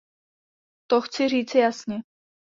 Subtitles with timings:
[0.89, 2.01] To chci říci jasně.